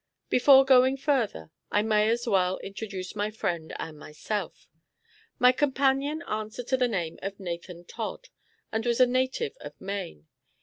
Before 0.31 0.65
going 0.65 0.97
further, 0.97 1.51
I 1.71 1.83
may 1.83 2.09
as 2.09 2.25
well 2.27 2.57
introduce 2.63 3.15
my 3.15 3.29
friend 3.29 3.71
and 3.77 3.99
myself. 3.99 4.67
My 5.37 5.51
companion 5.51 6.23
answered 6.27 6.65
to 6.69 6.77
the 6.77 6.87
name 6.87 7.19
of 7.21 7.39
Nathan 7.39 7.83
Todd, 7.85 8.29
and 8.71 8.83
was 8.83 8.99
a 8.99 9.05
native 9.05 9.55
of 9.61 9.79
Maine. 9.79 10.25